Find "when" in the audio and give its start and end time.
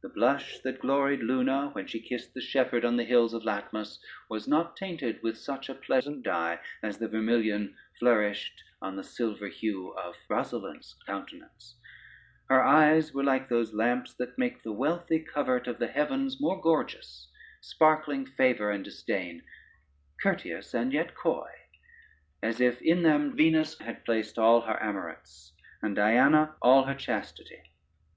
1.70-1.86